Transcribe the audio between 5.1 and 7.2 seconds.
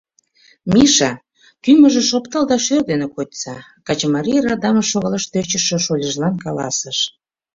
тӧчышӧ шольыжлан каласыш.